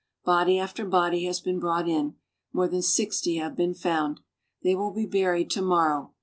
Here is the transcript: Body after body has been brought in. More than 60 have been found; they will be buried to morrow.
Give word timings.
Body 0.25 0.57
after 0.57 0.83
body 0.83 1.25
has 1.25 1.39
been 1.41 1.59
brought 1.59 1.87
in. 1.87 2.15
More 2.53 2.67
than 2.67 2.81
60 2.81 3.35
have 3.35 3.55
been 3.55 3.75
found; 3.75 4.19
they 4.63 4.73
will 4.73 4.89
be 4.89 5.05
buried 5.05 5.51
to 5.51 5.61
morrow. 5.61 6.15